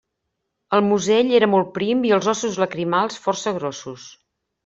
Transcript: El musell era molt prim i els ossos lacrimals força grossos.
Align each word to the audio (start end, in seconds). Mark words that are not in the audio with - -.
El 0.77 0.81
musell 0.85 1.29
era 1.39 1.49
molt 1.51 1.69
prim 1.75 2.01
i 2.11 2.15
els 2.17 2.31
ossos 2.35 2.57
lacrimals 2.63 3.21
força 3.27 3.57
grossos. 3.59 4.09